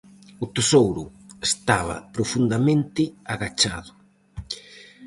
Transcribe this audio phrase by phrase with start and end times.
[0.43, 1.03] O tesouro
[1.51, 3.03] estaba profundamente
[3.33, 3.91] agachado.